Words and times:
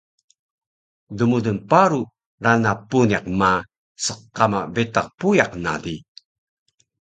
dmudul 1.17 1.57
paru 1.69 2.01
rana 2.43 2.71
puniq 2.89 3.25
ma 3.39 3.51
sqama 4.03 4.59
betaq 4.75 5.07
puyaq 5.19 5.51
na 5.63 5.73
di 5.83 5.95